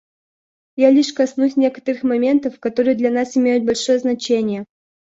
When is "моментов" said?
2.01-2.59